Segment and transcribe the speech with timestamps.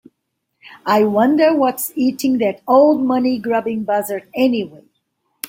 [0.83, 4.85] I wonder what's eating that old money grubbing buzzard anyway?